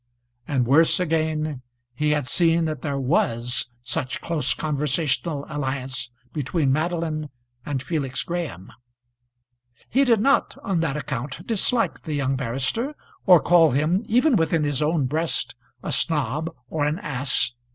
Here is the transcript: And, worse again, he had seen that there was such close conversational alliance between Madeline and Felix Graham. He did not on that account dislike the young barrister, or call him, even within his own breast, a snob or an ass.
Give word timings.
And, 0.47 0.65
worse 0.65 0.99
again, 0.99 1.61
he 1.93 2.09
had 2.09 2.25
seen 2.25 2.65
that 2.65 2.81
there 2.81 2.97
was 2.99 3.67
such 3.83 4.19
close 4.19 4.55
conversational 4.55 5.45
alliance 5.47 6.09
between 6.33 6.71
Madeline 6.71 7.29
and 7.67 7.83
Felix 7.83 8.23
Graham. 8.23 8.71
He 9.89 10.03
did 10.03 10.19
not 10.19 10.57
on 10.63 10.79
that 10.79 10.97
account 10.97 11.45
dislike 11.45 12.01
the 12.01 12.15
young 12.15 12.35
barrister, 12.35 12.95
or 13.27 13.39
call 13.39 13.69
him, 13.73 14.03
even 14.07 14.35
within 14.35 14.63
his 14.63 14.81
own 14.81 15.05
breast, 15.05 15.53
a 15.83 15.91
snob 15.91 16.49
or 16.67 16.83
an 16.83 16.97
ass. 16.97 17.51